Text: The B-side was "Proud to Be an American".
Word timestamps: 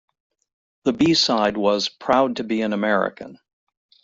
The 0.85 0.93
B-side 0.93 1.57
was 1.57 1.87
"Proud 1.87 2.37
to 2.37 2.43
Be 2.43 2.63
an 2.63 2.73
American". 2.73 3.37